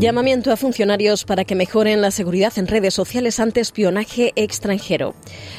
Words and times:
Llamamiento 0.00 0.50
a 0.50 0.56
funcionarios 0.56 1.26
para 1.26 1.44
que 1.44 1.54
mejoren 1.54 2.00
la 2.00 2.10
seguridad 2.10 2.54
en 2.56 2.66
redes 2.66 2.94
sociales 2.94 3.38
ante 3.38 3.60
espionaje 3.60 4.32
extranjero. 4.34 5.14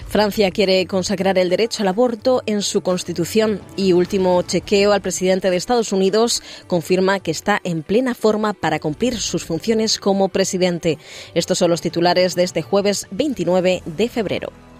Francia 0.08 0.50
quiere 0.50 0.84
consagrar 0.88 1.38
el 1.38 1.52
derecho 1.52 1.84
al 1.84 1.90
aborto 1.90 2.42
en 2.48 2.64
su 2.64 2.82
constitución 2.82 3.62
y 3.78 3.94
último 3.94 4.42
chequeo 4.42 4.94
al 4.94 5.02
presidente 5.02 5.52
de 5.52 5.58
Estados 5.58 5.94
Unidos 5.94 6.42
confirma 6.66 7.20
que 7.20 7.30
está 7.30 7.62
en 7.64 7.84
plena 7.84 8.16
forma 8.16 8.54
para 8.54 8.80
cumplir 8.80 9.16
sus 9.20 9.46
funciones 9.46 10.00
como 10.00 10.28
presidente. 10.28 10.98
Estos 11.36 11.60
son 11.60 11.70
los 11.70 11.82
titulares 11.82 12.34
de 12.34 12.42
este 12.42 12.64
jueves 12.64 13.06
29 13.12 13.84
de 13.86 14.10
febrero. 14.10 14.71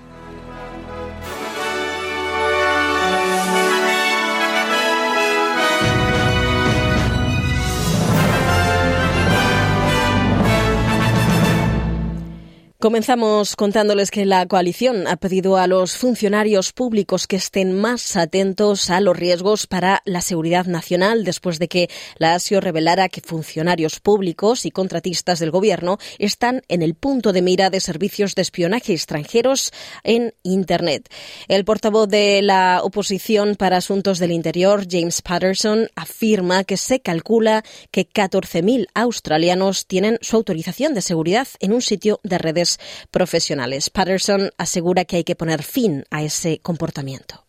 Comenzamos 12.82 13.56
contándoles 13.56 14.10
que 14.10 14.26
la 14.26 14.44
coalición 14.48 15.06
ha 15.06 15.16
pedido 15.16 15.58
a 15.58 15.68
los 15.68 15.96
funcionarios 15.98 16.74
públicos 16.74 17.28
que 17.28 17.36
estén 17.36 17.80
más 17.80 18.18
atentos 18.18 18.90
a 18.90 19.00
los 19.02 19.16
riesgos 19.16 19.68
para 19.68 20.02
la 20.04 20.22
seguridad 20.22 20.66
nacional 20.66 21.24
después 21.24 21.60
de 21.60 21.68
que 21.68 21.92
la 22.18 22.34
ASIO 22.34 22.60
revelara 22.60 23.08
que 23.08 23.22
funcionarios 23.22 24.00
públicos 24.00 24.66
y 24.66 24.72
contratistas 24.72 25.38
del 25.38 25.52
gobierno 25.52 26.00
están 26.18 26.64
en 26.70 26.82
el 26.82 26.96
punto 26.96 27.34
de 27.34 27.44
mira 27.44 27.70
de 27.70 27.82
servicios 27.82 28.34
de 28.34 28.42
espionaje 28.42 28.94
extranjeros 28.94 29.72
en 30.04 30.34
Internet. 30.42 31.08
El 31.48 31.66
portavoz 31.66 32.10
de 32.10 32.42
la 32.42 32.80
oposición 32.82 33.58
para 33.58 33.78
asuntos 33.78 34.18
del 34.18 34.32
interior, 34.32 34.88
James 34.90 35.22
Patterson, 35.22 35.88
afirma 35.96 36.64
que 36.64 36.78
se 36.78 37.00
calcula 37.00 37.64
que 37.92 38.10
14.000 38.10 38.88
australianos 38.96 39.86
tienen 39.86 40.18
su 40.22 40.36
autorización 40.36 40.96
de 40.96 41.04
seguridad 41.04 41.48
en 41.60 41.74
un 41.74 41.84
sitio 41.84 42.20
de 42.24 42.40
redes 42.40 42.71
profesionales. 43.12 43.90
Patterson 43.90 44.52
asegura 44.58 45.06
que 45.06 45.18
hay 45.18 45.24
que 45.24 45.36
poner 45.36 45.64
fin 45.64 46.06
a 46.10 46.24
ese 46.24 46.60
comportamiento. 46.60 47.46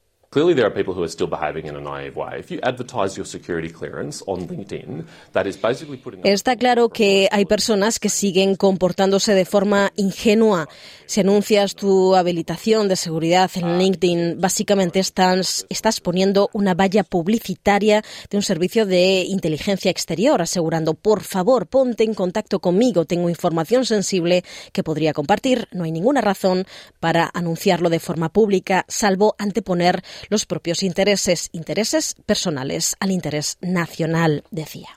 Está 6.25 6.57
claro 6.57 6.89
que 6.89 7.29
hay 7.31 7.45
personas 7.45 7.99
que 7.99 8.09
siguen 8.09 8.57
comportándose 8.57 9.35
de 9.35 9.45
forma 9.45 9.93
ingenua. 9.95 10.71
Si 11.05 11.21
anuncias 11.21 11.75
tu 11.75 12.17
habilitación 12.17 12.89
de 12.89 12.97
seguridad 12.97 13.51
en 13.57 13.79
LinkedIn, 13.79 14.41
básicamente 14.41 15.01
estás, 15.01 15.67
estás 15.69 16.01
poniendo 16.01 16.49
una 16.55 16.73
valla 16.73 17.05
publicitaria 17.05 18.03
de 18.31 18.37
un 18.39 18.43
servicio 18.43 18.87
de 18.87 19.25
inteligencia 19.29 19.91
exterior, 19.91 20.41
asegurando, 20.41 20.95
por 20.95 21.21
favor, 21.25 21.67
ponte 21.67 22.05
en 22.05 22.15
contacto 22.15 22.59
conmigo, 22.59 23.05
tengo 23.05 23.29
información 23.29 23.85
sensible 23.85 24.45
que 24.73 24.83
podría 24.83 25.13
compartir. 25.13 25.69
No 25.73 25.85
hay 25.85 25.93
ninguna 25.93 26.23
razón 26.23 26.65
para 27.01 27.31
anunciarlo 27.35 27.91
de 27.91 28.01
forma 28.01 28.31
pública, 28.31 28.87
salvo 28.89 29.35
anteponer 29.39 30.03
los 30.29 30.47
propios 30.47 30.83
intereses, 30.83 31.49
intereses 31.53 32.15
personales 32.27 32.97
al 33.01 33.11
interés 33.11 33.59
nacional, 33.61 34.45
decía. 34.51 34.89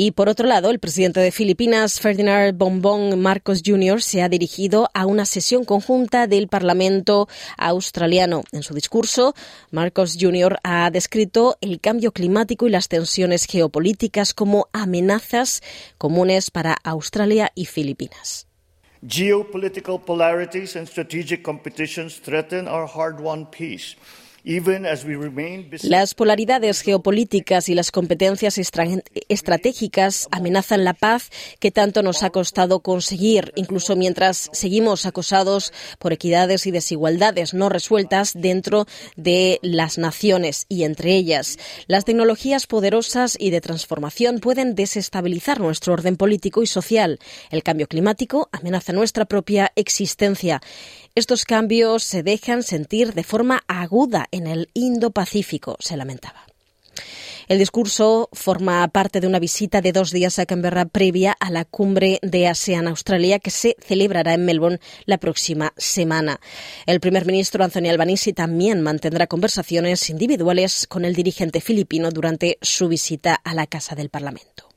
Y 0.00 0.12
por 0.12 0.28
otro 0.28 0.46
lado, 0.46 0.70
el 0.70 0.78
presidente 0.78 1.18
de 1.18 1.32
Filipinas, 1.32 1.98
Ferdinand 1.98 2.56
Bombón 2.56 3.18
Marcos 3.20 3.62
Jr., 3.66 4.00
se 4.00 4.22
ha 4.22 4.28
dirigido 4.28 4.88
a 4.94 5.06
una 5.06 5.24
sesión 5.24 5.64
conjunta 5.64 6.28
del 6.28 6.46
Parlamento 6.46 7.28
australiano. 7.56 8.44
En 8.52 8.62
su 8.62 8.74
discurso, 8.74 9.34
Marcos 9.72 10.16
Jr. 10.16 10.58
ha 10.62 10.88
descrito 10.92 11.58
el 11.60 11.80
cambio 11.80 12.12
climático 12.12 12.68
y 12.68 12.70
las 12.70 12.86
tensiones 12.86 13.46
geopolíticas 13.46 14.34
como 14.34 14.68
amenazas 14.72 15.62
comunes 15.98 16.52
para 16.52 16.76
Australia 16.84 17.50
y 17.56 17.66
Filipinas. 17.66 18.47
Geopolitical 19.06 20.04
polarities 20.04 20.74
and 20.74 20.88
strategic 20.88 21.44
competitions 21.44 22.16
threaten 22.16 22.66
our 22.66 22.86
hard 22.86 23.20
won 23.20 23.46
peace. 23.46 23.94
Las 25.82 26.14
polaridades 26.14 26.80
geopolíticas 26.80 27.68
y 27.68 27.74
las 27.74 27.90
competencias 27.90 28.58
estratégicas 29.28 30.26
amenazan 30.30 30.84
la 30.84 30.94
paz 30.94 31.28
que 31.58 31.70
tanto 31.70 32.02
nos 32.02 32.22
ha 32.22 32.30
costado 32.30 32.80
conseguir, 32.80 33.52
incluso 33.56 33.94
mientras 33.94 34.48
seguimos 34.54 35.04
acosados 35.04 35.74
por 35.98 36.14
equidades 36.14 36.66
y 36.66 36.70
desigualdades 36.70 37.52
no 37.52 37.68
resueltas 37.68 38.32
dentro 38.34 38.86
de 39.16 39.58
las 39.60 39.98
naciones 39.98 40.64
y 40.70 40.84
entre 40.84 41.14
ellas. 41.14 41.58
Las 41.86 42.06
tecnologías 42.06 42.66
poderosas 42.66 43.36
y 43.38 43.50
de 43.50 43.60
transformación 43.60 44.38
pueden 44.38 44.74
desestabilizar 44.74 45.60
nuestro 45.60 45.92
orden 45.92 46.16
político 46.16 46.62
y 46.62 46.66
social. 46.66 47.18
El 47.50 47.62
cambio 47.62 47.86
climático 47.86 48.48
amenaza 48.52 48.94
nuestra 48.94 49.26
propia 49.26 49.72
existencia. 49.76 50.62
Estos 51.14 51.44
cambios 51.44 52.04
se 52.04 52.22
dejan 52.22 52.62
sentir 52.62 53.12
de 53.12 53.24
forma 53.24 53.64
aguda 53.66 54.28
en 54.30 54.37
el 54.46 54.70
Indo-Pacífico, 54.74 55.76
se 55.80 55.96
lamentaba. 55.96 56.46
El 57.48 57.58
discurso 57.58 58.28
forma 58.32 58.86
parte 58.88 59.20
de 59.20 59.26
una 59.26 59.38
visita 59.38 59.80
de 59.80 59.92
dos 59.92 60.12
días 60.12 60.38
a 60.38 60.44
Canberra 60.44 60.84
previa 60.84 61.34
a 61.40 61.50
la 61.50 61.64
cumbre 61.64 62.18
de 62.20 62.46
ASEAN 62.46 62.86
Australia 62.86 63.38
que 63.38 63.50
se 63.50 63.74
celebrará 63.80 64.34
en 64.34 64.44
Melbourne 64.44 64.80
la 65.06 65.16
próxima 65.16 65.72
semana. 65.78 66.40
El 66.84 67.00
primer 67.00 67.24
ministro 67.24 67.64
Anthony 67.64 67.88
Albanese 67.88 68.34
también 68.34 68.82
mantendrá 68.82 69.26
conversaciones 69.26 70.10
individuales 70.10 70.86
con 70.86 71.06
el 71.06 71.14
dirigente 71.14 71.62
filipino 71.62 72.10
durante 72.10 72.58
su 72.60 72.86
visita 72.86 73.34
a 73.34 73.54
la 73.54 73.66
Casa 73.66 73.94
del 73.94 74.10
Parlamento. 74.10 74.67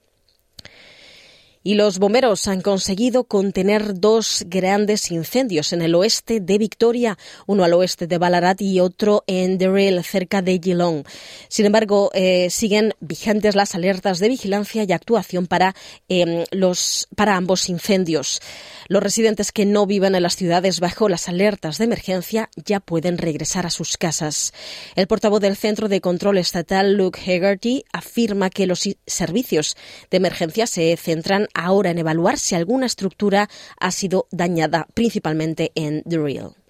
Y 1.64 1.76
los 1.76 2.00
bomberos 2.00 2.48
han 2.48 2.62
conseguido 2.62 3.26
contener 3.26 4.00
dos 4.00 4.44
grandes 4.48 5.12
incendios 5.12 5.74
en 5.74 5.84
el 5.84 5.94
oeste 5.94 6.40
de 6.40 6.58
Victoria, 6.58 7.20
uno 7.46 7.64
al 7.64 7.74
oeste 7.74 8.08
de 8.08 8.18
Ballarat 8.18 8.62
y 8.62 8.80
otro 8.80 9.24
en 9.28 9.60
Derrell, 9.60 10.04
cerca 10.04 10.42
de 10.42 10.60
Geelong. 10.60 11.04
Sin 11.50 11.68
embargo, 11.68 12.10
eh, 12.14 12.50
siguen 12.50 12.96
vigentes 13.00 13.54
las 13.54 13.76
alertas 13.76 14.18
de 14.18 14.30
vigilancia 14.30 14.84
y 14.84 14.92
actuación 14.92 15.46
para, 15.46 15.76
em, 16.10 16.46
los, 16.50 17.08
para 17.16 17.36
ambos 17.36 17.70
incendios. 17.70 18.42
Los 18.88 19.04
residentes 19.04 19.52
que 19.52 19.66
no 19.66 19.86
viven 19.86 20.16
en 20.16 20.24
las 20.24 20.36
ciudades 20.36 20.80
bajo 20.80 21.10
las 21.10 21.30
alertas 21.30 21.78
de 21.78 21.86
emergencia 21.86 22.50
ya 22.56 22.80
pueden 22.80 23.18
regresar 23.18 23.66
a 23.66 23.70
sus 23.70 23.98
casas. 23.98 24.52
El 24.96 25.08
portavoz 25.08 25.42
del 25.42 25.56
Centro 25.56 25.88
de 25.88 26.02
Control 26.02 26.40
Estatal, 26.40 26.94
Luke 26.94 27.20
Hegarty, 27.24 27.86
afirma 27.94 28.50
que 28.50 28.66
los 28.66 28.90
servicios 29.06 29.78
de 30.10 30.18
emergencia 30.18 30.66
se 30.68 30.98
centran 30.98 31.48
ahora 31.54 31.92
en 31.92 32.00
evaluar 32.00 32.38
si 32.38 32.56
alguna 32.56 32.86
estructura 32.86 33.50
ha 33.80 33.92
sido 33.92 34.28
dañada, 34.32 34.88
principalmente 34.94 35.72
en 35.76 36.04
The 36.04 36.18
Real. 36.18 36.61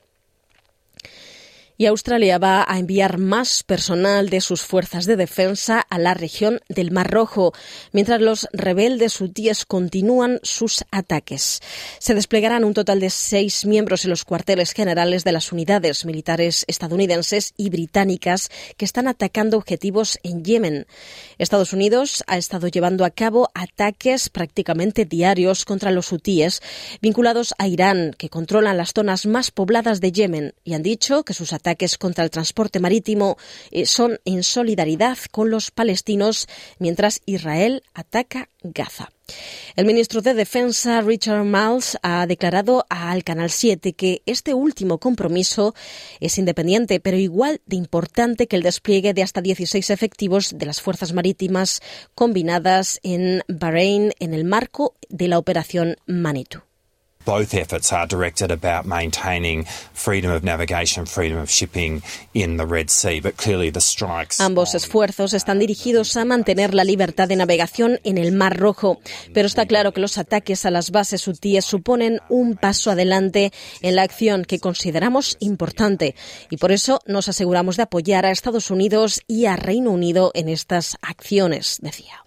Y 1.82 1.88
Australia 1.88 2.38
va 2.38 2.64
a 2.68 2.78
enviar 2.78 3.18
más 3.18 3.64
personal 3.64 4.30
de 4.30 4.40
sus 4.42 4.62
fuerzas 4.62 5.08
de 5.08 5.16
defensa 5.16 5.80
a 5.80 5.98
la 5.98 6.14
región 6.14 6.60
del 6.70 6.92
Mar 6.92 7.10
Rojo, 7.10 7.54
mientras 7.92 8.22
los 8.22 8.48
rebeldes 8.54 9.20
hutíes 9.20 9.66
continúan 9.66 10.40
sus 10.44 10.86
ataques. 10.92 11.60
Se 11.98 12.14
desplegarán 12.14 12.66
un 12.66 12.76
total 12.76 13.00
de 13.00 13.10
seis 13.10 13.66
miembros 13.66 14.04
en 14.04 14.12
los 14.12 14.26
cuarteles 14.26 14.74
generales 14.74 15.24
de 15.24 15.32
las 15.32 15.52
unidades 15.52 16.06
militares 16.06 16.66
estadounidenses 16.68 17.56
y 17.58 17.72
británicas 17.72 18.52
que 18.78 18.86
están 18.86 19.08
atacando 19.08 19.58
objetivos 19.58 20.20
en 20.22 20.44
Yemen. 20.44 20.86
Estados 21.40 21.74
Unidos 21.74 22.24
ha 22.28 22.38
estado 22.38 22.68
llevando 22.68 23.06
a 23.06 23.10
cabo 23.10 23.50
ataques 23.56 24.30
prácticamente 24.30 25.06
diarios 25.06 25.66
contra 25.66 25.90
los 25.90 26.12
hutíes 26.12 26.62
vinculados 27.02 27.56
a 27.58 27.68
Irán, 27.68 28.14
que 28.20 28.30
controlan 28.30 28.78
las 28.78 28.94
zonas 28.94 29.26
más 29.26 29.50
pobladas 29.50 30.00
de 30.00 30.12
Yemen, 30.12 30.54
y 30.64 30.76
han 30.76 30.84
dicho 30.84 31.24
que 31.24 31.34
sus 31.34 31.54
ataques 31.54 31.71
ataques 31.72 31.98
contra 31.98 32.24
el 32.26 32.30
transporte 32.30 32.80
marítimo 32.80 33.38
eh, 33.72 33.86
son 33.86 34.20
en 34.26 34.44
solidaridad 34.44 35.18
con 35.32 35.50
los 35.50 35.72
palestinos 35.72 36.48
mientras 36.80 37.22
Israel 37.26 37.84
ataca 37.94 38.50
Gaza. 38.62 39.10
El 39.78 39.86
ministro 39.86 40.22
de 40.22 40.34
Defensa, 40.34 41.00
Richard 41.00 41.46
Miles, 41.46 41.98
ha 42.04 42.28
declarado 42.28 42.86
al 42.90 43.24
Canal 43.24 43.50
7 43.50 43.94
que 43.94 44.22
este 44.26 44.54
último 44.54 44.98
compromiso 44.98 45.74
es 46.20 46.38
independiente, 46.38 47.00
pero 47.00 47.18
igual 47.18 47.62
de 47.66 47.78
importante 47.78 48.48
que 48.48 48.58
el 48.58 48.64
despliegue 48.64 49.14
de 49.14 49.24
hasta 49.24 49.42
16 49.42 49.90
efectivos 49.90 50.58
de 50.58 50.66
las 50.66 50.82
fuerzas 50.82 51.14
marítimas 51.14 51.82
combinadas 52.14 53.00
en 53.04 53.42
Bahrein 53.48 54.12
en 54.20 54.34
el 54.34 54.44
marco 54.44 54.96
de 55.08 55.30
la 55.30 55.40
operación 55.40 55.96
Manitou. 56.06 56.71
Both 57.26 57.54
efforts 57.54 57.92
are 57.94 58.08
directed 58.08 58.52
about 58.52 58.86
maintaining 58.86 59.66
freedom 59.94 60.32
of 60.32 60.44
navigation, 60.44 61.06
freedom 61.06 61.38
of 61.38 61.50
shipping 61.50 62.02
in 62.34 62.58
the 62.58 62.66
Red 62.66 62.90
Sea, 62.90 63.22
but 63.22 63.38
clearly 63.38 63.72
the 63.72 63.82
strikes. 63.82 64.40
Ambos 64.40 64.76
esfuerzos 64.76 65.34
están 65.34 65.60
dirigidos 65.60 66.18
a 66.18 66.26
mantener 66.26 66.74
la 66.74 66.84
libertad 66.84 67.28
de 67.28 67.36
navegación 67.36 68.00
en 68.04 68.18
el 68.18 68.32
Mar 68.32 68.58
Rojo, 68.58 69.00
pero 69.34 69.48
está 69.48 69.66
claro 69.66 69.94
que 69.94 70.02
los 70.02 70.18
ataques 70.18 70.66
a 70.66 70.72
las 70.72 70.92
bases 70.92 71.28
hutíes 71.28 71.66
suponen 71.66 72.20
un 72.30 72.56
paso 72.56 72.92
adelante 72.92 73.52
en 73.82 73.96
la 73.96 74.04
acción 74.04 74.46
que 74.46 74.60
consideramos 74.60 75.38
importante 75.40 76.16
y 76.50 76.58
por 76.58 76.72
eso 76.72 77.00
nos 77.06 77.30
aseguramos 77.30 77.78
de 77.78 77.84
apoyar 77.84 78.26
a 78.26 78.32
Estados 78.32 78.72
Unidos 78.72 79.22
y 79.28 79.46
a 79.46 79.56
Reino 79.56 79.92
Unido 79.92 80.32
en 80.34 80.50
estas 80.50 80.98
acciones, 81.02 81.78
decía. 81.82 82.26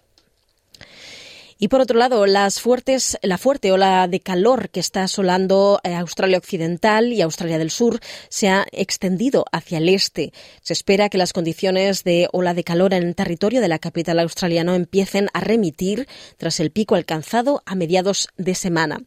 Y 1.57 1.69
por 1.69 1.79
otro 1.79 1.97
lado, 1.97 2.25
la 2.25 2.49
fuerte 2.49 3.71
ola 3.71 4.09
de 4.09 4.19
calor 4.19 4.69
que 4.69 4.81
está 4.81 5.03
asolando 5.03 5.79
eh, 5.83 5.93
Australia 5.95 6.37
Occidental 6.37 7.13
y 7.13 7.21
Australia 7.21 7.57
del 7.57 7.71
Sur 7.71 8.01
se 8.27 8.49
ha 8.49 8.65
extendido 8.73 9.45
hacia 9.53 9.77
el 9.77 9.87
este. 9.87 10.33
Se 10.61 10.73
espera 10.73 11.07
que 11.07 11.17
las 11.17 11.31
condiciones 11.31 12.03
de 12.03 12.27
ola 12.33 12.53
de 12.53 12.65
calor 12.65 12.93
en 12.93 13.03
el 13.03 13.15
territorio 13.15 13.61
de 13.61 13.69
la 13.69 13.79
capital 13.79 14.19
australiana 14.19 14.75
empiecen 14.75 15.29
a 15.33 15.39
remitir 15.39 16.09
tras 16.35 16.59
el 16.59 16.71
pico 16.71 16.95
alcanzado 16.95 17.63
a 17.65 17.75
mediados 17.75 18.27
de 18.35 18.53
semana. 18.53 18.99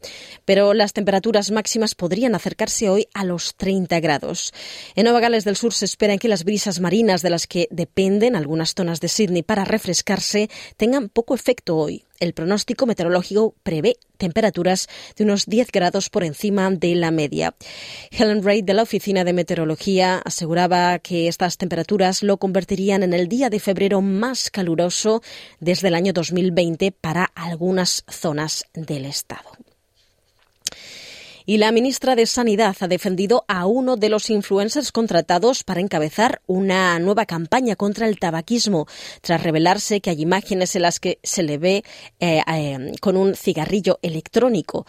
Pero 0.46 0.72
las 0.72 0.94
temperaturas 0.94 1.50
máximas 1.50 1.94
podrían 1.94 2.34
acercarse 2.34 2.88
hoy 2.88 3.08
a 3.12 3.24
los 3.24 3.56
30 3.56 4.00
grados. 4.00 4.54
En 4.94 5.04
Nueva 5.04 5.20
Gales 5.20 5.44
del 5.44 5.56
Sur 5.56 5.74
se 5.74 5.84
espera 5.84 6.16
que 6.16 6.28
las 6.28 6.44
brisas 6.44 6.80
marinas 6.80 7.20
de 7.20 7.28
las 7.28 7.46
que 7.46 7.68
dependen 7.70 8.36
algunas 8.36 8.74
zonas 8.74 9.00
de 9.00 9.08
Sydney 9.08 9.42
para 9.42 9.66
refrescarse 9.66 10.48
tengan 10.78 11.10
poco 11.10 11.34
efecto 11.34 11.76
hoy 11.76 12.07
el 12.20 12.32
pronóstico 12.32 12.86
meteorológico 12.86 13.54
prevé 13.62 13.96
temperaturas 14.16 14.88
de 15.16 15.24
unos 15.24 15.46
10 15.46 15.70
grados 15.72 16.10
por 16.10 16.24
encima 16.24 16.70
de 16.70 16.94
la 16.94 17.10
media. 17.10 17.54
Helen 18.10 18.42
Reid 18.42 18.64
de 18.64 18.74
la 18.74 18.82
Oficina 18.82 19.24
de 19.24 19.32
Meteorología 19.32 20.20
aseguraba 20.24 20.98
que 20.98 21.28
estas 21.28 21.56
temperaturas 21.56 22.22
lo 22.22 22.36
convertirían 22.38 23.02
en 23.02 23.14
el 23.14 23.28
día 23.28 23.50
de 23.50 23.60
febrero 23.60 24.00
más 24.00 24.50
caluroso 24.50 25.22
desde 25.60 25.88
el 25.88 25.94
año 25.94 26.12
2020 26.12 26.92
para 26.92 27.24
algunas 27.24 28.04
zonas 28.08 28.64
del 28.74 29.06
estado. 29.06 29.50
Y 31.50 31.56
la 31.56 31.72
ministra 31.72 32.14
de 32.14 32.26
Sanidad 32.26 32.76
ha 32.78 32.88
defendido 32.88 33.46
a 33.48 33.64
uno 33.64 33.96
de 33.96 34.10
los 34.10 34.28
influencers 34.28 34.92
contratados 34.92 35.64
para 35.64 35.80
encabezar 35.80 36.42
una 36.46 36.98
nueva 36.98 37.24
campaña 37.24 37.74
contra 37.74 38.06
el 38.06 38.18
tabaquismo, 38.18 38.86
tras 39.22 39.42
revelarse 39.42 40.02
que 40.02 40.10
hay 40.10 40.20
imágenes 40.20 40.76
en 40.76 40.82
las 40.82 41.00
que 41.00 41.18
se 41.22 41.42
le 41.42 41.56
ve 41.56 41.84
eh, 42.20 42.42
eh, 42.46 42.92
con 43.00 43.16
un 43.16 43.34
cigarrillo 43.34 43.98
electrónico. 44.02 44.84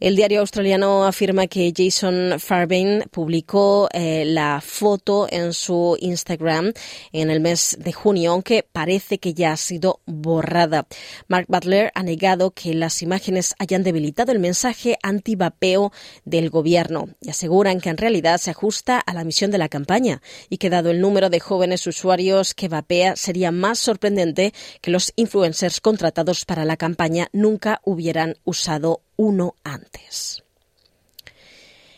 El 0.00 0.14
diario 0.14 0.40
australiano 0.40 1.06
afirma 1.06 1.46
que 1.46 1.72
Jason 1.74 2.38
Farbain 2.38 3.04
publicó 3.10 3.88
eh, 3.94 4.26
la 4.26 4.60
foto 4.60 5.26
en 5.30 5.54
su 5.54 5.96
Instagram 5.98 6.74
en 7.12 7.30
el 7.30 7.40
mes 7.40 7.78
de 7.80 7.92
junio, 7.94 8.32
aunque 8.32 8.68
parece 8.70 9.16
que 9.16 9.32
ya 9.32 9.52
ha 9.52 9.56
sido 9.56 10.00
borrada. 10.04 10.86
Mark 11.28 11.46
Butler 11.48 11.90
ha 11.94 12.02
negado 12.02 12.50
que 12.50 12.74
las 12.74 13.00
imágenes 13.00 13.54
hayan 13.58 13.82
debilitado 13.82 14.30
el 14.30 14.40
mensaje 14.40 14.98
anti-vapeo 15.02 15.90
del 16.24 16.50
Gobierno. 16.50 17.08
Y 17.20 17.30
aseguran 17.30 17.80
que 17.80 17.90
en 17.90 17.96
realidad 17.96 18.38
se 18.38 18.50
ajusta 18.50 18.98
a 18.98 19.14
la 19.14 19.24
misión 19.24 19.50
de 19.50 19.58
la 19.58 19.68
campaña 19.68 20.22
y 20.48 20.58
que 20.58 20.70
dado 20.70 20.90
el 20.90 21.00
número 21.00 21.30
de 21.30 21.40
jóvenes 21.40 21.86
usuarios 21.86 22.54
que 22.54 22.68
vapea 22.68 23.16
sería 23.16 23.50
más 23.50 23.78
sorprendente 23.78 24.52
que 24.80 24.90
los 24.90 25.12
influencers 25.16 25.80
contratados 25.80 26.44
para 26.44 26.64
la 26.64 26.76
campaña 26.76 27.28
nunca 27.32 27.80
hubieran 27.84 28.36
usado 28.44 29.02
uno 29.16 29.54
antes 29.64 30.41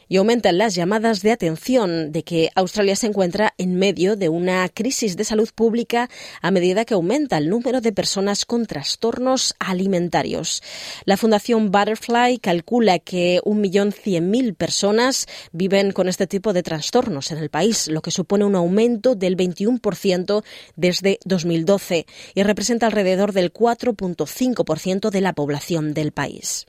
y 0.08 0.16
aumentan 0.16 0.58
las 0.58 0.74
llamadas 0.74 1.22
de 1.22 1.32
atención 1.32 2.12
de 2.12 2.22
que 2.22 2.50
Australia 2.54 2.96
se 2.96 3.06
encuentra 3.06 3.54
en 3.58 3.76
medio 3.76 4.16
de 4.16 4.28
una 4.28 4.68
crisis 4.68 5.16
de 5.16 5.24
salud 5.24 5.48
pública 5.54 6.08
a 6.42 6.50
medida 6.50 6.84
que 6.84 6.94
aumenta 6.94 7.38
el 7.38 7.48
número 7.48 7.80
de 7.80 7.92
personas 7.92 8.44
con 8.44 8.66
trastornos 8.66 9.54
alimentarios. 9.58 10.62
La 11.04 11.16
Fundación 11.16 11.70
Butterfly 11.70 12.38
calcula 12.38 12.98
que 12.98 13.40
1.100.000 13.44 14.54
personas 14.54 15.26
viven 15.52 15.92
con 15.92 16.08
este 16.08 16.26
tipo 16.26 16.52
de 16.52 16.62
trastornos 16.62 17.30
en 17.30 17.38
el 17.38 17.50
país, 17.50 17.88
lo 17.88 18.02
que 18.02 18.10
supone 18.10 18.44
un 18.44 18.56
aumento 18.56 19.14
del 19.14 19.36
21% 19.36 20.44
desde 20.76 21.18
2012 21.24 22.06
y 22.34 22.42
representa 22.42 22.86
alrededor 22.86 23.32
del 23.32 23.52
4.5% 23.52 25.10
de 25.10 25.20
la 25.20 25.32
población 25.32 25.94
del 25.94 26.12
país. 26.12 26.66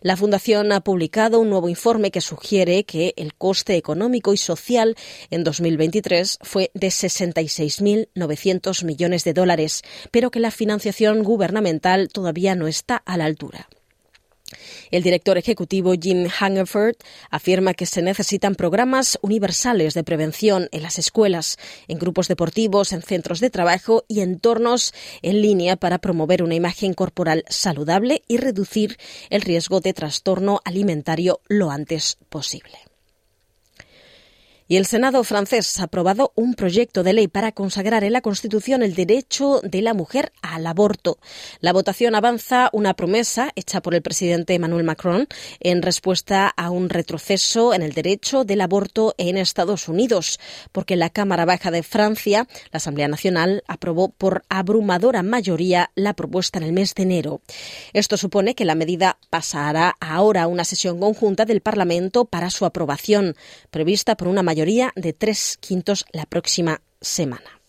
La 0.00 0.16
Fundación 0.16 0.72
ha 0.72 0.80
publicado 0.80 1.40
un 1.40 1.50
nuevo 1.50 1.68
informe 1.68 2.10
que 2.10 2.20
sugiere 2.20 2.84
que 2.84 3.14
el 3.16 3.34
coste 3.34 3.76
económico 3.76 4.32
y 4.32 4.36
social 4.36 4.96
en 5.30 5.44
2023 5.44 6.38
fue 6.42 6.70
de 6.74 6.88
66.900 6.88 8.84
millones 8.84 9.24
de 9.24 9.32
dólares, 9.32 9.82
pero 10.10 10.30
que 10.30 10.40
la 10.40 10.50
financiación 10.50 11.22
gubernamental 11.22 12.08
todavía 12.08 12.54
no 12.54 12.68
está 12.68 12.96
a 12.96 13.16
la 13.16 13.24
altura. 13.24 13.68
El 14.90 15.02
director 15.02 15.38
ejecutivo 15.38 15.94
Jim 16.00 16.28
Hungerford 16.40 16.96
afirma 17.30 17.74
que 17.74 17.86
se 17.86 18.02
necesitan 18.02 18.54
programas 18.54 19.18
universales 19.22 19.94
de 19.94 20.04
prevención 20.04 20.68
en 20.72 20.82
las 20.82 20.98
escuelas, 20.98 21.58
en 21.88 21.98
grupos 21.98 22.28
deportivos, 22.28 22.92
en 22.92 23.02
centros 23.02 23.40
de 23.40 23.50
trabajo 23.50 24.04
y 24.08 24.20
entornos 24.20 24.94
en 25.22 25.42
línea 25.42 25.76
para 25.76 25.98
promover 25.98 26.42
una 26.42 26.54
imagen 26.54 26.94
corporal 26.94 27.44
saludable 27.48 28.22
y 28.28 28.38
reducir 28.38 28.98
el 29.30 29.42
riesgo 29.42 29.80
de 29.80 29.92
trastorno 29.92 30.60
alimentario 30.64 31.40
lo 31.48 31.70
antes 31.70 32.18
posible. 32.28 32.87
Y 34.70 34.76
el 34.76 34.84
Senado 34.84 35.24
francés 35.24 35.80
ha 35.80 35.84
aprobado 35.84 36.32
un 36.34 36.52
proyecto 36.52 37.02
de 37.02 37.14
ley 37.14 37.26
para 37.26 37.52
consagrar 37.52 38.04
en 38.04 38.12
la 38.12 38.20
Constitución 38.20 38.82
el 38.82 38.94
derecho 38.94 39.62
de 39.62 39.80
la 39.80 39.94
mujer 39.94 40.30
al 40.42 40.66
aborto. 40.66 41.16
La 41.60 41.72
votación 41.72 42.14
avanza 42.14 42.68
una 42.74 42.92
promesa 42.92 43.50
hecha 43.56 43.80
por 43.80 43.94
el 43.94 44.02
presidente 44.02 44.52
Emmanuel 44.52 44.84
Macron 44.84 45.26
en 45.60 45.80
respuesta 45.80 46.48
a 46.54 46.68
un 46.68 46.90
retroceso 46.90 47.72
en 47.72 47.80
el 47.80 47.94
derecho 47.94 48.44
del 48.44 48.60
aborto 48.60 49.14
en 49.16 49.38
Estados 49.38 49.88
Unidos, 49.88 50.38
porque 50.70 50.96
la 50.96 51.08
Cámara 51.08 51.46
Baja 51.46 51.70
de 51.70 51.82
Francia, 51.82 52.46
la 52.70 52.76
Asamblea 52.76 53.08
Nacional, 53.08 53.64
aprobó 53.68 54.10
por 54.10 54.42
abrumadora 54.50 55.22
mayoría 55.22 55.90
la 55.94 56.12
propuesta 56.12 56.58
en 56.58 56.64
el 56.64 56.72
mes 56.74 56.94
de 56.94 57.04
enero. 57.04 57.40
Esto 57.94 58.18
supone 58.18 58.54
que 58.54 58.66
la 58.66 58.74
medida 58.74 59.16
pasará 59.30 59.96
ahora 59.98 60.42
a 60.42 60.46
una 60.46 60.64
sesión 60.64 61.00
conjunta 61.00 61.46
del 61.46 61.62
Parlamento 61.62 62.26
para 62.26 62.50
su 62.50 62.66
aprobación, 62.66 63.34
prevista 63.70 64.14
por 64.14 64.28
una 64.28 64.42
mayoría 64.42 64.57
de 64.64 65.12
tres 65.12 65.56
quintos 65.60 66.04
la 66.12 66.26
próxima 66.26 66.80
semana. 67.00 67.60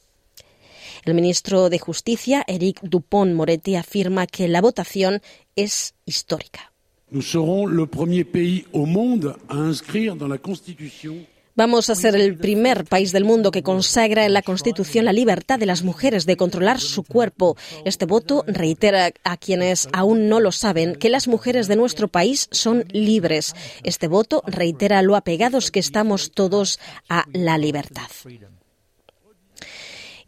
El 1.05 1.13
ministro 1.13 1.69
de 1.69 1.77
Justicia, 1.77 2.43
Eric 2.47 2.81
Dupont-Moretti, 2.81 3.75
afirma 3.75 4.25
que 4.25 4.47
la 4.47 4.61
votación 4.61 5.21
es 5.55 5.93
histórica. 6.05 6.71
Nous 7.11 7.25
serons 7.25 7.67
le 7.67 7.85
premier 7.85 8.23
pays 8.23 8.65
au 8.73 8.85
monde 8.85 9.35
à 9.49 9.55
inscrire 9.55 10.15
dans 10.15 10.27
la 10.27 10.37
Constitution 10.37 11.15
Vamos 11.59 11.89
a 11.89 11.95
ser 11.95 12.15
el 12.15 12.37
primer 12.37 12.85
país 12.85 13.11
del 13.11 13.25
mundo 13.25 13.51
que 13.51 13.63
consagra 13.63 14.25
en 14.25 14.31
la 14.31 14.41
Constitución 14.41 15.03
la 15.03 15.11
libertad 15.11 15.59
de 15.59 15.65
las 15.65 15.83
mujeres 15.83 16.25
de 16.25 16.37
controlar 16.37 16.79
su 16.79 17.03
cuerpo. 17.03 17.57
Este 17.83 18.05
voto 18.05 18.45
reitera 18.47 19.11
a 19.25 19.35
quienes 19.35 19.89
aún 19.91 20.29
no 20.29 20.39
lo 20.39 20.53
saben 20.53 20.95
que 20.95 21.09
las 21.09 21.27
mujeres 21.27 21.67
de 21.67 21.75
nuestro 21.75 22.07
país 22.07 22.47
son 22.51 22.85
libres. 22.93 23.55
Este 23.83 24.07
voto 24.07 24.41
reitera 24.47 25.01
lo 25.01 25.17
apegados 25.17 25.69
que 25.69 25.81
estamos 25.81 26.31
todos 26.31 26.79
a 27.09 27.25
la 27.33 27.57
libertad. 27.57 28.07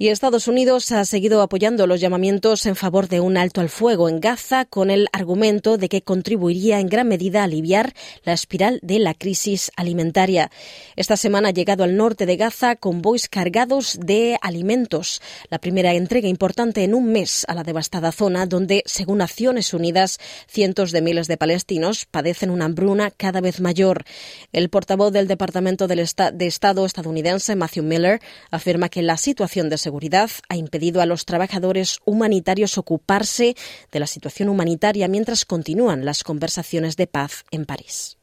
Y 0.01 0.10
Estados 0.10 0.48
Unidos 0.48 0.91
ha 0.93 1.05
seguido 1.05 1.43
apoyando 1.43 1.86
los 1.86 2.01
llamamientos 2.01 2.65
en 2.65 2.75
favor 2.75 3.08
de 3.08 3.20
un 3.20 3.38
alto 3.38 3.62
al 3.62 3.70
fuego 3.70 4.10
en 4.10 4.20
Gaza 4.20 4.65
con 4.65 4.89
el 4.89 5.08
argumento 5.13 5.77
de 5.77 5.89
que 5.89 6.01
contribuiría 6.01 6.79
en 6.79 6.89
gran 6.89 7.08
medida 7.08 7.41
a 7.41 7.43
aliviar 7.43 7.93
la 8.24 8.34
espiral 8.34 8.79
de 8.81 8.98
la 8.98 9.13
crisis 9.13 9.72
alimentaria. 9.75 10.50
Esta 10.96 11.17
semana 11.17 11.50
ha 11.50 11.51
llegado 11.51 11.84
al 11.84 11.98
norte 11.98 12.25
de 12.25 12.36
Gaza 12.36 12.75
convoys 12.77 13.29
cargados 13.29 14.00
de 14.01 14.39
alimentos, 14.41 15.22
la 15.51 15.60
primera 15.60 15.93
entrega 15.93 16.27
importante 16.27 16.84
en 16.84 16.96
un 16.96 17.12
mes 17.12 17.46
a 17.48 17.53
la 17.53 17.62
devastada 17.62 18.12
zona 18.12 18.48
donde, 18.48 18.81
según 18.88 19.20
Naciones 19.20 19.72
Unidas, 19.72 20.17
cientos 20.48 20.91
de 20.91 21.03
miles 21.03 21.27
de 21.27 21.38
palestinos 21.38 22.08
padecen 22.10 22.50
una 22.50 22.65
hambruna 22.65 23.12
cada 23.12 23.39
vez 23.39 23.62
mayor. 23.62 24.03
El 24.51 24.70
portavoz 24.70 25.13
del 25.13 25.27
Departamento 25.27 25.86
de 25.88 26.48
Estado 26.48 26.88
estadounidense, 26.88 27.55
Matthew 27.55 27.84
Miller, 27.84 28.20
afirma 28.50 28.89
que 28.89 29.03
la 29.03 29.17
situación 29.17 29.70
de 29.70 29.77
seguridad 29.77 29.90
seguridad 29.91 30.31
ha 30.48 30.55
impedido 30.55 31.01
a 31.01 31.05
los 31.05 31.25
trabajadores 31.25 32.00
humanitarios 32.05 32.77
ocuparse 32.77 33.55
de 33.91 34.00
la 34.00 34.07
situación 34.07 34.48
humanitaria 34.48 35.10
mientras 35.10 35.43
continúan 35.43 36.05
las 36.05 36.24
conversaciones 36.24 36.95
de 36.95 37.07
paz 37.07 37.43
en 37.51 37.65
París. 37.65 38.17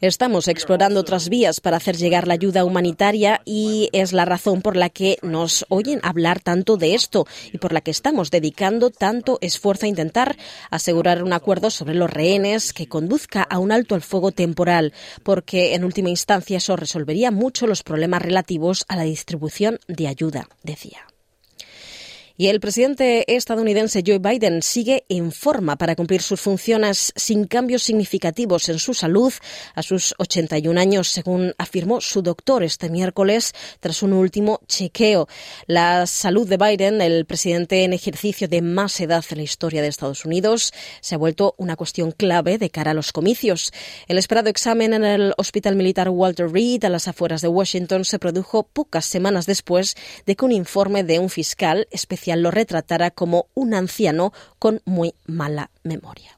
Estamos 0.00 0.48
explorando 0.48 1.00
otras 1.00 1.28
vías 1.28 1.60
para 1.60 1.76
hacer 1.76 1.96
llegar 1.96 2.26
la 2.26 2.34
ayuda 2.34 2.64
humanitaria 2.64 3.40
y 3.44 3.88
es 3.92 4.12
la 4.12 4.24
razón 4.24 4.60
por 4.60 4.76
la 4.76 4.90
que 4.90 5.18
nos 5.22 5.64
oyen 5.68 6.00
hablar 6.02 6.40
tanto 6.40 6.76
de 6.76 6.94
esto 6.94 7.26
y 7.52 7.58
por 7.58 7.72
la 7.72 7.80
que 7.80 7.92
estamos 7.92 8.30
dedicando 8.30 8.90
tanto 8.90 9.38
esfuerzo 9.40 9.86
a 9.86 9.88
intentar 9.88 10.36
asegurar 10.70 11.22
un 11.22 11.32
acuerdo 11.32 11.70
sobre 11.70 11.94
los 11.94 12.10
rehenes 12.10 12.72
que 12.72 12.88
conduzca 12.88 13.42
a 13.42 13.58
un 13.58 13.70
alto 13.70 13.94
al 13.94 14.02
fuego 14.02 14.32
temporal, 14.32 14.92
porque 15.22 15.74
en 15.74 15.84
última 15.84 16.10
instancia 16.10 16.58
eso 16.58 16.76
resolvería 16.76 17.30
mucho 17.30 17.66
los 17.66 17.82
problemas 17.82 18.20
relativos 18.20 18.84
a 18.88 18.96
la 18.96 19.04
distribución 19.04 19.78
de 19.86 20.08
ayuda, 20.08 20.48
decía. 20.64 21.13
Y 22.36 22.48
el 22.48 22.58
presidente 22.58 23.36
estadounidense 23.36 24.02
Joe 24.04 24.18
Biden 24.18 24.60
sigue 24.60 25.04
en 25.08 25.30
forma 25.30 25.76
para 25.76 25.94
cumplir 25.94 26.20
sus 26.20 26.40
funciones 26.40 27.12
sin 27.14 27.44
cambios 27.44 27.84
significativos 27.84 28.68
en 28.68 28.80
su 28.80 28.92
salud 28.92 29.32
a 29.76 29.84
sus 29.84 30.16
81 30.18 30.80
años, 30.80 31.06
según 31.06 31.54
afirmó 31.58 32.00
su 32.00 32.22
doctor 32.22 32.64
este 32.64 32.90
miércoles 32.90 33.52
tras 33.78 34.02
un 34.02 34.14
último 34.14 34.58
chequeo. 34.66 35.28
La 35.68 36.08
salud 36.08 36.48
de 36.48 36.56
Biden, 36.56 37.00
el 37.00 37.24
presidente 37.24 37.84
en 37.84 37.92
ejercicio 37.92 38.48
de 38.48 38.62
más 38.62 38.98
edad 38.98 39.24
en 39.30 39.36
la 39.36 39.44
historia 39.44 39.80
de 39.80 39.86
Estados 39.86 40.24
Unidos, 40.24 40.74
se 41.00 41.14
ha 41.14 41.18
vuelto 41.18 41.54
una 41.56 41.76
cuestión 41.76 42.10
clave 42.10 42.58
de 42.58 42.68
cara 42.68 42.90
a 42.90 42.94
los 42.94 43.12
comicios. 43.12 43.72
El 44.08 44.18
esperado 44.18 44.48
examen 44.48 44.92
en 44.92 45.04
el 45.04 45.34
Hospital 45.36 45.76
Militar 45.76 46.08
Walter 46.08 46.50
Reed 46.50 46.82
a 46.82 46.88
las 46.88 47.06
afueras 47.06 47.42
de 47.42 47.48
Washington 47.48 48.04
se 48.04 48.18
produjo 48.18 48.64
pocas 48.64 49.04
semanas 49.04 49.46
después 49.46 49.94
de 50.26 50.34
que 50.34 50.44
un 50.44 50.50
informe 50.50 51.04
de 51.04 51.20
un 51.20 51.30
fiscal 51.30 51.86
especial 51.92 52.23
lo 52.36 52.50
retratara 52.50 53.10
como 53.10 53.46
un 53.54 53.74
anciano 53.74 54.32
con 54.58 54.80
muy 54.84 55.14
mala 55.26 55.70
memoria. 55.82 56.34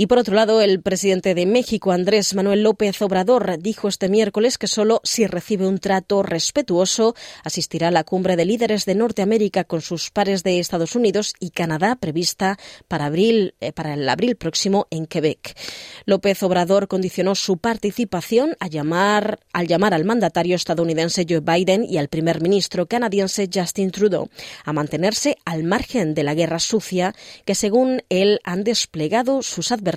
Y 0.00 0.06
por 0.06 0.18
otro 0.18 0.36
lado, 0.36 0.60
el 0.60 0.80
presidente 0.80 1.34
de 1.34 1.44
México, 1.44 1.90
Andrés 1.90 2.32
Manuel 2.32 2.62
López 2.62 3.02
Obrador, 3.02 3.58
dijo 3.58 3.88
este 3.88 4.08
miércoles 4.08 4.56
que 4.56 4.68
solo 4.68 5.00
si 5.02 5.26
recibe 5.26 5.66
un 5.66 5.80
trato 5.80 6.22
respetuoso 6.22 7.16
asistirá 7.42 7.88
a 7.88 7.90
la 7.90 8.04
cumbre 8.04 8.36
de 8.36 8.44
líderes 8.44 8.84
de 8.84 8.94
Norteamérica 8.94 9.64
con 9.64 9.80
sus 9.80 10.12
pares 10.12 10.44
de 10.44 10.60
Estados 10.60 10.94
Unidos 10.94 11.32
y 11.40 11.50
Canadá 11.50 11.96
prevista 11.96 12.60
para, 12.86 13.06
abril, 13.06 13.56
eh, 13.58 13.72
para 13.72 13.94
el 13.94 14.08
abril 14.08 14.36
próximo 14.36 14.86
en 14.90 15.06
Quebec. 15.06 15.58
López 16.06 16.44
Obrador 16.44 16.86
condicionó 16.86 17.34
su 17.34 17.56
participación 17.58 18.54
llamar, 18.70 19.40
al 19.52 19.66
llamar 19.66 19.94
al 19.94 20.04
mandatario 20.04 20.54
estadounidense 20.54 21.26
Joe 21.28 21.40
Biden 21.40 21.82
y 21.82 21.98
al 21.98 22.06
primer 22.06 22.40
ministro 22.40 22.86
canadiense 22.86 23.50
Justin 23.52 23.90
Trudeau 23.90 24.30
a 24.64 24.72
mantenerse 24.72 25.38
al 25.44 25.64
margen 25.64 26.14
de 26.14 26.22
la 26.22 26.34
guerra 26.34 26.60
sucia 26.60 27.16
que, 27.44 27.56
según 27.56 28.04
él, 28.10 28.38
han 28.44 28.62
desplegado 28.62 29.42
sus 29.42 29.72
adversarios 29.72 29.87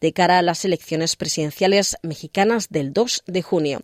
de 0.00 0.12
cara 0.12 0.38
a 0.38 0.42
las 0.42 0.64
elecciones 0.64 1.16
presidenciales 1.16 1.96
mexicanas 2.02 2.68
del 2.70 2.92
2 2.92 3.24
de 3.26 3.42
junio. 3.42 3.82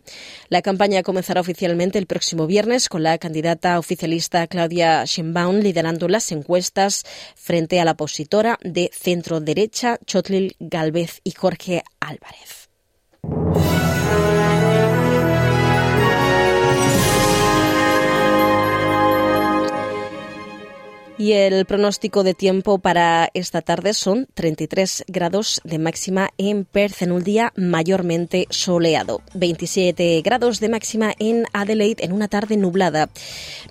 La 0.49 0.61
campaña 0.61 1.03
comenzará 1.03 1.41
oficialmente 1.41 1.99
el 1.99 2.07
próximo 2.07 2.47
viernes 2.47 2.89
con 2.89 3.03
la 3.03 3.17
candidata 3.17 3.79
oficialista 3.79 4.47
Claudia 4.47 5.03
Sheinbaum 5.05 5.59
liderando 5.59 6.07
las 6.07 6.31
encuestas 6.31 7.03
frente 7.35 7.79
a 7.79 7.85
la 7.85 7.91
opositora 7.91 8.57
de 8.63 8.89
centro 8.93 9.39
derecha 9.39 9.99
Chotlil 10.05 10.55
Galvez 10.59 11.21
y 11.23 11.31
Jorge 11.31 11.83
Álvarez. 11.99 12.69
Y 21.17 21.31
el 21.31 21.65
pronóstico 21.65 22.23
de 22.25 22.33
tiempo 22.33 22.77
para 22.79 23.29
esta 23.33 23.61
tarde 23.61 23.93
son 23.93 24.27
33 24.33 25.05
grados 25.07 25.61
de 25.63 25.79
máxima 25.79 26.31
en 26.37 26.65
Perth 26.65 27.03
en 27.03 27.13
un 27.13 27.23
día 27.23 27.53
mayormente 27.55 28.47
soleado, 28.49 29.21
27 29.33 30.21
grados 30.23 30.59
de 30.59 30.67
máxima 30.67 31.13
en 31.17 31.45
Adelaide 31.53 32.03
en 32.03 32.11
una 32.11 32.27
tarde 32.27 32.57
nublada, 32.57 33.09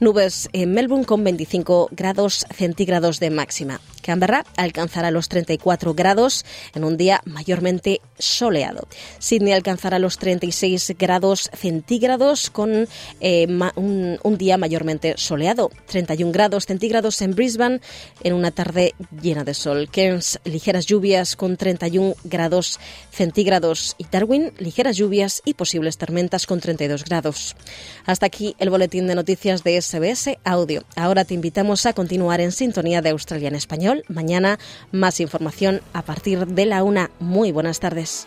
nubes 0.01 0.49
en 0.55 0.73
Melbourne 0.73 1.05
con 1.05 1.23
25 1.23 1.91
grados 1.93 2.47
centígrados 2.51 3.21
de 3.21 3.29
máxima. 3.29 3.79
Canberra 4.01 4.45
alcanzará 4.57 5.11
los 5.11 5.29
34 5.29 5.95
grados 5.95 6.45
en 6.75 6.85
un 6.85 6.97
día 6.97 7.21
mayormente 7.25 8.01
soleado. 8.19 8.87
Sydney 9.19 9.53
alcanzará 9.53 9.99
los 9.99 10.19
36 10.19 10.95
grados 10.99 11.51
centígrados 11.53 12.49
con 12.49 12.87
eh, 13.21 13.47
un, 13.77 14.19
un 14.23 14.39
día 14.39 14.57
mayormente 14.57 15.15
soleado, 15.17 15.71
31 15.87 16.33
grados 16.33 16.67
centígrados 16.67 17.17
Brisbane 17.35 17.81
en 18.23 18.33
una 18.33 18.50
tarde 18.50 18.95
llena 19.23 19.45
de 19.45 19.55
sol. 19.55 19.88
Cairns, 19.91 20.41
ligeras 20.45 20.87
lluvias 20.87 21.37
con 21.37 21.57
31 21.57 22.14
grados 22.25 22.79
centígrados 23.11 23.95
y 23.99 24.07
Darwin, 24.11 24.53
ligeras 24.59 24.97
lluvias 24.97 25.43
y 25.45 25.55
posibles 25.55 25.99
tormentas 25.99 26.47
con 26.47 26.61
32 26.61 27.05
grados. 27.05 27.57
Hasta 28.07 28.26
aquí 28.26 28.55
el 28.59 28.71
boletín 28.71 29.07
de 29.07 29.14
noticias 29.14 29.64
de 29.64 29.81
SBS 29.81 30.38
Audio. 30.45 30.85
Ahora 30.97 31.25
te 31.25 31.35
invitamos 31.35 31.87
a 31.87 31.93
continuar 31.93 32.41
en 32.41 32.53
sintonía 32.53 33.03
de 33.03 33.11
Australia 33.11 33.49
en 33.49 33.55
Español. 33.55 34.05
Mañana 34.09 34.59
más 34.93 35.21
información 35.21 35.81
a 35.93 36.03
partir 36.03 36.47
de 36.47 36.67
la 36.67 36.83
una. 36.83 37.11
Muy 37.19 37.53
buenas 37.53 37.81
tardes. 37.81 38.26